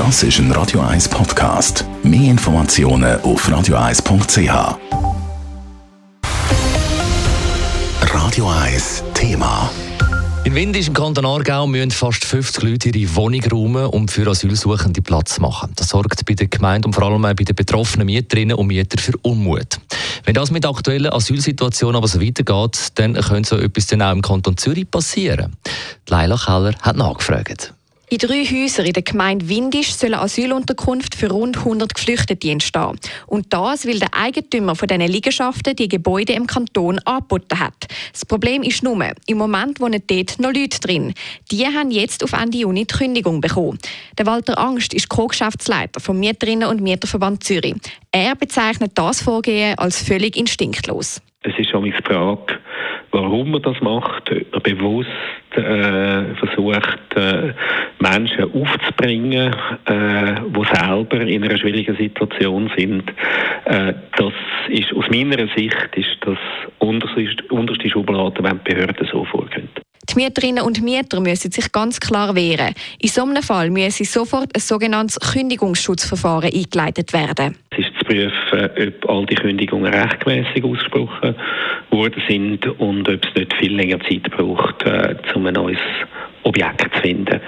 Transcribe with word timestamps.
Das 0.00 0.22
ist 0.22 0.38
ein 0.38 0.50
Radio 0.52 0.80
1 0.80 1.10
Podcast. 1.10 1.84
Mehr 2.02 2.30
Informationen 2.30 3.20
auf 3.20 3.46
radio1.ch. 3.46 4.78
Radio 8.00 8.48
1 8.48 9.04
Thema. 9.12 9.70
In 10.44 10.54
Windisch 10.54 10.88
im 10.88 10.94
Kanton 10.94 11.26
Aargau 11.26 11.66
müssen 11.66 11.90
fast 11.90 12.24
50 12.24 12.62
Leute 12.62 12.88
ihre 12.88 13.14
Wohnung 13.14 13.44
räumen, 13.44 13.86
um 13.88 14.08
für 14.08 14.26
Asylsuchende 14.26 15.02
Platz 15.02 15.34
zu 15.34 15.42
machen. 15.42 15.74
Das 15.76 15.90
sorgt 15.90 16.24
bei 16.24 16.32
der 16.32 16.46
Gemeinde 16.46 16.88
und 16.88 16.94
vor 16.94 17.04
allem 17.04 17.20
bei 17.20 17.34
den 17.34 17.54
betroffenen 17.54 18.06
Mieterinnen 18.06 18.56
und 18.56 18.68
Mietern 18.68 19.00
für 19.00 19.18
Unmut. 19.20 19.80
Wenn 20.24 20.32
das 20.32 20.50
mit 20.50 20.64
der 20.64 20.70
aktuellen 20.70 21.12
Asylsituation 21.12 21.94
aber 21.94 22.08
so 22.08 22.22
weitergeht, 22.22 22.92
dann 22.94 23.12
könnte 23.12 23.50
so 23.50 23.58
etwas 23.58 23.86
dann 23.88 24.00
auch 24.00 24.12
im 24.12 24.22
Kanton 24.22 24.56
Zürich 24.56 24.90
passieren. 24.90 25.56
Leila 26.08 26.38
Keller 26.38 26.72
hat 26.80 26.96
nachgefragt. 26.96 27.74
In 28.12 28.18
drei 28.18 28.44
Häusern 28.44 28.86
in 28.86 28.92
der 28.92 29.04
Gemeinde 29.04 29.48
Windisch 29.48 29.92
sollen 29.92 30.14
Asylunterkunft 30.14 31.14
für 31.14 31.30
rund 31.30 31.58
100 31.58 31.94
Geflüchtete 31.94 32.50
entstehen. 32.50 32.98
Und 33.28 33.52
das, 33.52 33.86
weil 33.86 34.00
der 34.00 34.12
Eigentümer 34.12 34.74
von 34.74 34.88
diesen 34.88 35.06
Liegenschaften 35.06 35.76
die 35.76 35.86
Gebäude 35.86 36.32
im 36.32 36.48
Kanton 36.48 36.98
angeboten 37.04 37.60
hat. 37.60 37.86
Das 38.10 38.26
Problem 38.26 38.64
ist 38.64 38.82
nur, 38.82 39.00
im 39.28 39.38
Moment 39.38 39.78
wohnen 39.78 40.02
dort 40.08 40.40
noch 40.40 40.52
Leute 40.52 40.80
drin. 40.80 41.14
Die 41.52 41.64
haben 41.64 41.92
jetzt 41.92 42.24
auf 42.24 42.32
Ende 42.32 42.58
Juni 42.58 42.84
die 42.84 42.96
Kündigung 42.96 43.40
bekommen. 43.40 43.78
Der 44.18 44.26
Walter 44.26 44.58
Angst 44.58 44.92
ist 44.92 45.08
Co-Geschäftsleiter 45.08 46.00
vom 46.00 46.18
Mieterinnen- 46.18 46.68
und 46.68 46.80
Mieterverband 46.80 47.44
Zürich. 47.44 47.76
Er 48.10 48.34
bezeichnet 48.34 48.90
das 48.96 49.22
Vorgehen 49.22 49.78
als 49.78 50.02
völlig 50.02 50.36
instinktlos. 50.36 51.22
Es 51.42 51.56
ist 51.56 51.70
schon 51.70 51.84
die 51.84 51.92
Frage, 51.92 52.58
warum 53.12 53.52
man 53.52 53.62
das 53.62 53.80
macht, 53.80 54.24
bewusst 54.64 55.08
äh, 55.56 56.34
versucht, 56.36 57.16
äh, 57.16 57.52
Menschen 57.98 58.44
aufzubringen, 58.52 59.54
äh, 59.84 60.34
die 60.46 60.64
selber 60.74 61.20
in 61.20 61.44
einer 61.44 61.58
schwierigen 61.58 61.96
Situation 61.96 62.70
sind. 62.76 63.04
Äh, 63.64 63.94
das 64.16 64.32
ist 64.68 64.92
aus 64.94 65.04
meiner 65.10 65.48
Sicht 65.56 65.88
ist 65.96 66.16
das 66.20 66.38
unterste, 66.78 67.26
unterste 67.50 67.88
Schublade, 67.88 68.42
wenn 68.42 68.60
die 68.66 68.74
Behörden 68.74 69.08
so 69.10 69.24
vorgehen. 69.24 69.68
Die 70.08 70.16
Mieterinnen 70.16 70.64
und 70.64 70.82
Mieter 70.82 71.20
müssen 71.20 71.52
sich 71.52 71.70
ganz 71.70 72.00
klar 72.00 72.34
wehren. 72.34 72.74
In 73.00 73.08
so 73.08 73.22
einem 73.22 73.42
Fall 73.42 73.70
müsse 73.70 74.04
sofort 74.04 74.48
ein 74.54 74.60
sogenanntes 74.60 75.20
Kündigungsschutzverfahren 75.20 76.50
eingeleitet 76.52 77.12
werden. 77.12 77.56
Es 77.70 77.78
ist 77.78 77.89
zu 78.10 78.16
prüfen, 78.16 78.70
ob 78.88 79.08
all 79.08 79.26
die 79.26 79.34
Kündigungen 79.34 79.92
rechtmäßig 79.92 80.64
ausgesprochen 80.64 81.34
worden 81.90 82.22
sind 82.28 82.66
und 82.80 83.08
ob 83.08 83.24
es 83.24 83.34
nicht 83.34 83.54
viel 83.54 83.74
länger 83.74 84.00
Zeit 84.00 84.30
braucht, 84.30 84.82
äh, 84.84 85.14
um 85.34 85.46
ein 85.46 85.54
neues 85.54 85.78
Objekt 86.42 86.94
zu 86.94 87.00
finden. 87.00 87.40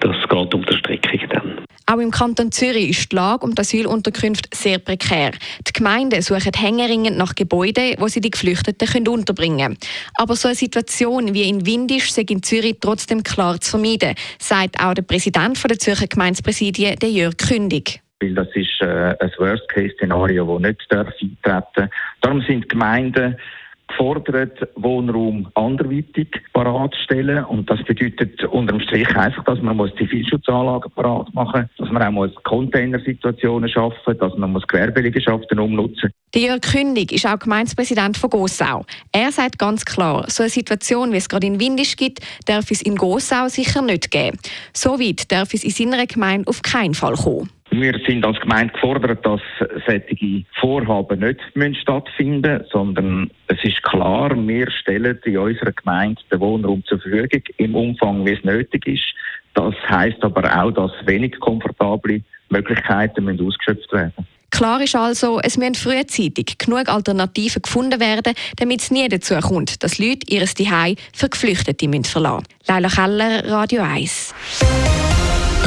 Das 0.00 0.16
geht 0.28 0.54
um 0.54 0.64
die 0.64 0.76
Streckung 0.76 1.20
dann. 1.30 1.60
Auch 1.88 1.98
im 1.98 2.10
Kanton 2.10 2.50
Zürich 2.50 2.90
ist 2.90 3.12
die 3.12 3.16
Lage 3.16 3.44
um 3.44 3.54
die 3.54 3.60
Asylunterkünfte 3.60 4.50
sehr 4.52 4.78
prekär. 4.78 5.30
Die 5.66 5.72
Gemeinden 5.72 6.20
suchen 6.20 6.52
hängeringend 6.54 7.16
nach 7.16 7.34
Gebäuden, 7.34 7.94
wo 7.98 8.08
sie 8.08 8.20
die 8.20 8.30
Geflüchteten 8.30 8.88
können 8.88 9.08
unterbringen 9.08 9.58
können. 9.58 9.78
Aber 10.16 10.34
so 10.34 10.48
eine 10.48 10.56
Situation 10.56 11.32
wie 11.32 11.48
in 11.48 11.64
Windisch 11.64 12.12
sei 12.12 12.24
in 12.28 12.42
Zürich 12.42 12.76
trotzdem 12.80 13.22
klar 13.22 13.60
zu 13.60 13.70
vermeiden, 13.70 14.14
sagt 14.38 14.80
auch 14.80 14.94
der 14.94 15.02
Präsident 15.02 15.62
der 15.62 15.78
Zürcher 15.78 16.08
Gemeindepräsidien, 16.08 16.96
Jörg 17.02 17.36
Kündig. 17.36 18.00
Weil 18.20 18.34
das 18.34 18.48
ist 18.54 18.80
äh, 18.80 19.14
ein 19.20 19.30
Worst-Case-Szenario, 19.38 20.58
das 20.58 20.70
nicht 20.70 20.92
eintreten 20.92 21.38
darf. 21.42 21.88
Darum 22.20 22.40
sind 22.42 22.68
Gemeinden 22.68 23.36
gefordert, 23.88 24.68
Wohnraum 24.74 25.48
anderweitig 25.54 26.28
parat 26.52 26.94
stellen. 27.04 27.44
Und 27.44 27.70
das 27.70 27.82
bedeutet 27.84 28.42
unterm 28.44 28.80
Strich 28.80 29.08
einfach, 29.16 29.44
dass 29.44 29.60
man 29.60 29.76
muss 29.76 29.94
Zivilschutzanlagen 29.96 30.90
parat 30.92 31.32
machen 31.34 31.62
muss, 31.62 31.86
dass 31.86 31.92
man 31.92 32.02
auch 32.02 32.10
muss 32.10 32.34
Containersituationen 32.42 33.68
schaffen 33.68 34.18
dass 34.18 34.36
man 34.36 34.52
muss 34.52 34.66
Gewerbeliegenschaften 34.66 35.58
umnutzen 35.58 36.10
der 36.34 36.42
Jörg 36.42 36.60
Kündig 36.60 37.12
ist 37.12 37.26
auch 37.26 37.38
Gemeindepräsident 37.38 38.18
von 38.18 38.28
Gossau. 38.28 38.84
Er 39.10 39.32
sagt 39.32 39.58
ganz 39.58 39.86
klar, 39.86 40.26
so 40.28 40.42
eine 40.42 40.50
Situation, 40.50 41.12
wie 41.12 41.16
es 41.16 41.30
gerade 41.30 41.46
in 41.46 41.58
Windisch 41.58 41.96
gibt, 41.96 42.20
darf 42.44 42.70
es 42.70 42.82
in 42.82 42.96
Gossau 42.96 43.48
sicher 43.48 43.80
nicht 43.80 44.10
geben. 44.10 44.36
So 44.74 45.00
weit 45.00 45.32
darf 45.32 45.54
es 45.54 45.64
in 45.64 45.70
seiner 45.70 46.06
Gemeinde 46.06 46.46
auf 46.48 46.60
keinen 46.60 46.92
Fall 46.92 47.14
kommen. 47.14 47.48
Wir 47.78 48.00
sind 48.06 48.24
als 48.24 48.40
Gemeinde 48.40 48.72
gefordert, 48.72 49.24
dass 49.26 49.40
solche 49.86 50.44
Vorhaben 50.60 51.20
nicht 51.20 51.80
stattfinden 51.82 52.40
müssen, 52.40 52.64
sondern 52.72 53.30
es 53.48 53.62
ist 53.64 53.82
klar, 53.82 54.34
wir 54.34 54.70
stellen 54.70 55.18
in 55.24 55.36
unserer 55.38 55.72
Gemeinde 55.72 56.20
den 56.32 56.40
Wohnraum 56.40 56.82
zur 56.86 56.98
Verfügung 56.98 57.42
im 57.58 57.74
Umfang, 57.74 58.24
wie 58.24 58.32
es 58.32 58.44
nötig 58.44 58.86
ist. 58.86 59.04
Das 59.52 59.74
heißt 59.88 60.22
aber 60.24 60.64
auch, 60.64 60.70
dass 60.70 60.92
wenig 61.06 61.38
komfortable 61.38 62.22
Möglichkeiten 62.48 63.24
müssen 63.24 63.46
ausgeschöpft 63.46 63.92
werden 63.92 64.26
Klar 64.50 64.80
ist 64.80 64.96
also, 64.96 65.38
es 65.42 65.58
müssen 65.58 65.74
frühzeitig 65.74 66.56
genug 66.56 66.88
Alternativen 66.88 67.60
gefunden 67.60 68.00
werden, 68.00 68.32
damit 68.56 68.80
es 68.80 68.90
nie 68.90 69.06
dazu 69.06 69.34
kommt, 69.34 69.82
dass 69.82 69.98
Leute 69.98 70.26
ihr 70.28 70.46
Zuhause 70.46 70.94
für 71.12 71.28
Geflüchtete 71.28 71.86
verlassen 72.04 72.46
müssen. 72.46 72.46
Leila 72.66 72.88
Keller, 72.88 73.46
Radio 73.50 73.82
1. 73.82 74.34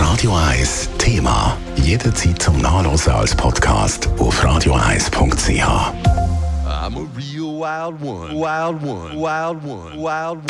Radio 0.00 0.32
1 0.34 0.88
Thema. 0.96 1.54
Jederzeit 1.76 2.40
zum 2.42 2.56
Nachlesen 2.58 3.12
als 3.12 3.34
Podcast 3.34 4.08
auf 4.18 4.42
radio1.ch. 4.42 5.92
I'm 6.66 6.96
a 6.96 7.06
real 7.14 7.60
wild 7.60 8.00
one. 8.02 8.30
Wild 8.30 8.82
one. 8.82 9.14
Wild 9.14 9.62
one. 9.62 9.92
Wild 9.96 10.38
one. 10.38 10.40